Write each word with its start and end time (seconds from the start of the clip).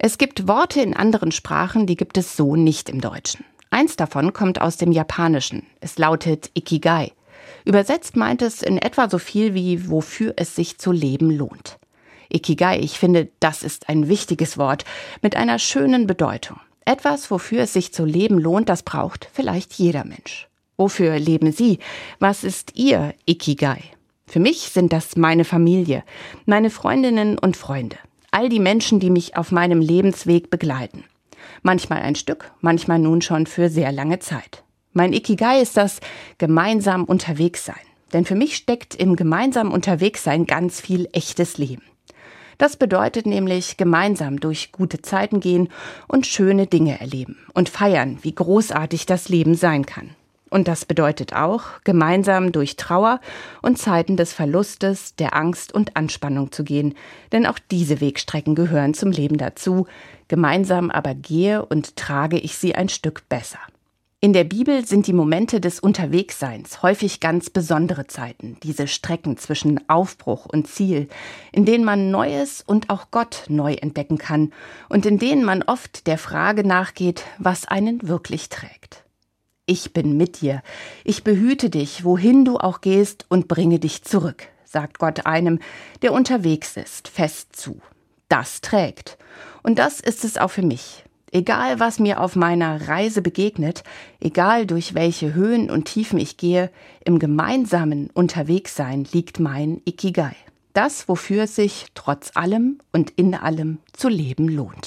Es 0.00 0.16
gibt 0.16 0.46
Worte 0.46 0.80
in 0.80 0.94
anderen 0.94 1.32
Sprachen, 1.32 1.86
die 1.86 1.96
gibt 1.96 2.18
es 2.18 2.36
so 2.36 2.54
nicht 2.54 2.88
im 2.88 3.00
Deutschen. 3.00 3.44
Eins 3.70 3.96
davon 3.96 4.32
kommt 4.32 4.60
aus 4.60 4.76
dem 4.76 4.92
Japanischen. 4.92 5.66
Es 5.80 5.98
lautet 5.98 6.52
Ikigai. 6.54 7.10
Übersetzt 7.64 8.14
meint 8.14 8.40
es 8.40 8.62
in 8.62 8.78
etwa 8.78 9.10
so 9.10 9.18
viel 9.18 9.54
wie 9.54 9.90
wofür 9.90 10.34
es 10.36 10.54
sich 10.54 10.78
zu 10.78 10.92
leben 10.92 11.32
lohnt. 11.32 11.78
Ikigai, 12.32 12.78
ich 12.78 12.96
finde, 12.96 13.28
das 13.40 13.64
ist 13.64 13.88
ein 13.88 14.08
wichtiges 14.08 14.56
Wort 14.56 14.84
mit 15.20 15.34
einer 15.34 15.58
schönen 15.58 16.06
Bedeutung. 16.06 16.60
Etwas, 16.84 17.28
wofür 17.32 17.62
es 17.62 17.72
sich 17.72 17.92
zu 17.92 18.04
leben 18.04 18.38
lohnt, 18.38 18.68
das 18.68 18.84
braucht 18.84 19.28
vielleicht 19.32 19.72
jeder 19.74 20.04
Mensch. 20.04 20.46
Wofür 20.76 21.18
leben 21.18 21.50
Sie? 21.50 21.80
Was 22.20 22.44
ist 22.44 22.76
Ihr 22.76 23.14
Ikigai? 23.26 23.82
Für 24.28 24.38
mich 24.38 24.70
sind 24.70 24.92
das 24.92 25.16
meine 25.16 25.44
Familie, 25.44 26.04
meine 26.46 26.70
Freundinnen 26.70 27.36
und 27.36 27.56
Freunde 27.56 27.98
all 28.30 28.48
die 28.48 28.60
Menschen, 28.60 29.00
die 29.00 29.10
mich 29.10 29.36
auf 29.36 29.52
meinem 29.52 29.80
Lebensweg 29.80 30.50
begleiten. 30.50 31.04
Manchmal 31.62 32.02
ein 32.02 32.14
Stück, 32.14 32.52
manchmal 32.60 32.98
nun 32.98 33.22
schon 33.22 33.46
für 33.46 33.68
sehr 33.68 33.92
lange 33.92 34.18
Zeit. 34.18 34.64
Mein 34.92 35.12
Ikigai 35.12 35.60
ist 35.60 35.76
das 35.76 36.00
gemeinsam 36.38 37.04
unterwegs 37.04 37.64
sein. 37.64 37.76
Denn 38.12 38.24
für 38.24 38.34
mich 38.34 38.56
steckt 38.56 38.94
im 38.94 39.16
gemeinsam 39.16 39.72
unterwegs 39.72 40.24
sein 40.24 40.46
ganz 40.46 40.80
viel 40.80 41.08
echtes 41.12 41.58
Leben. 41.58 41.82
Das 42.56 42.76
bedeutet 42.76 43.26
nämlich 43.26 43.76
gemeinsam 43.76 44.40
durch 44.40 44.72
gute 44.72 45.00
Zeiten 45.00 45.38
gehen 45.40 45.68
und 46.08 46.26
schöne 46.26 46.66
Dinge 46.66 47.00
erleben 47.00 47.36
und 47.54 47.68
feiern, 47.68 48.18
wie 48.22 48.34
großartig 48.34 49.06
das 49.06 49.28
Leben 49.28 49.54
sein 49.54 49.86
kann. 49.86 50.10
Und 50.50 50.68
das 50.68 50.84
bedeutet 50.84 51.34
auch, 51.34 51.64
gemeinsam 51.84 52.52
durch 52.52 52.76
Trauer 52.76 53.20
und 53.62 53.78
Zeiten 53.78 54.16
des 54.16 54.32
Verlustes, 54.32 55.14
der 55.16 55.36
Angst 55.36 55.74
und 55.74 55.96
Anspannung 55.96 56.52
zu 56.52 56.64
gehen. 56.64 56.94
Denn 57.32 57.46
auch 57.46 57.58
diese 57.70 58.00
Wegstrecken 58.00 58.54
gehören 58.54 58.94
zum 58.94 59.10
Leben 59.10 59.38
dazu. 59.38 59.86
Gemeinsam 60.28 60.90
aber 60.90 61.14
gehe 61.14 61.64
und 61.64 61.96
trage 61.96 62.38
ich 62.38 62.56
sie 62.56 62.74
ein 62.74 62.88
Stück 62.88 63.28
besser. 63.28 63.58
In 64.20 64.32
der 64.32 64.42
Bibel 64.42 64.84
sind 64.84 65.06
die 65.06 65.12
Momente 65.12 65.60
des 65.60 65.78
Unterwegsseins 65.78 66.82
häufig 66.82 67.20
ganz 67.20 67.50
besondere 67.50 68.08
Zeiten, 68.08 68.56
diese 68.64 68.88
Strecken 68.88 69.36
zwischen 69.36 69.88
Aufbruch 69.88 70.44
und 70.44 70.66
Ziel, 70.66 71.06
in 71.52 71.64
denen 71.64 71.84
man 71.84 72.10
Neues 72.10 72.64
und 72.66 72.90
auch 72.90 73.12
Gott 73.12 73.44
neu 73.48 73.74
entdecken 73.74 74.18
kann 74.18 74.52
und 74.88 75.06
in 75.06 75.20
denen 75.20 75.44
man 75.44 75.62
oft 75.62 76.08
der 76.08 76.18
Frage 76.18 76.66
nachgeht, 76.66 77.22
was 77.38 77.64
einen 77.68 78.08
wirklich 78.08 78.48
trägt. 78.48 79.04
Ich 79.70 79.92
bin 79.92 80.16
mit 80.16 80.40
dir. 80.40 80.62
Ich 81.04 81.24
behüte 81.24 81.68
dich, 81.68 82.02
wohin 82.02 82.46
du 82.46 82.56
auch 82.56 82.80
gehst, 82.80 83.26
und 83.28 83.48
bringe 83.48 83.78
dich 83.78 84.02
zurück, 84.02 84.44
sagt 84.64 84.98
Gott 84.98 85.26
einem, 85.26 85.58
der 86.00 86.14
unterwegs 86.14 86.78
ist, 86.78 87.08
fest 87.08 87.54
zu. 87.54 87.78
Das 88.30 88.62
trägt. 88.62 89.18
Und 89.62 89.78
das 89.78 90.00
ist 90.00 90.24
es 90.24 90.38
auch 90.38 90.48
für 90.48 90.62
mich. 90.62 91.04
Egal, 91.32 91.78
was 91.80 91.98
mir 91.98 92.22
auf 92.22 92.34
meiner 92.34 92.88
Reise 92.88 93.20
begegnet, 93.20 93.82
egal 94.20 94.64
durch 94.64 94.94
welche 94.94 95.34
Höhen 95.34 95.70
und 95.70 95.84
Tiefen 95.84 96.18
ich 96.18 96.38
gehe, 96.38 96.70
im 97.04 97.18
gemeinsamen 97.18 98.08
Unterwegssein 98.14 99.06
liegt 99.12 99.38
mein 99.38 99.82
Ikigai. 99.84 100.34
Das, 100.72 101.10
wofür 101.10 101.42
es 101.42 101.56
sich 101.56 101.88
trotz 101.92 102.30
allem 102.34 102.78
und 102.90 103.10
in 103.10 103.34
allem 103.34 103.80
zu 103.92 104.08
leben 104.08 104.48
lohnt. 104.48 104.86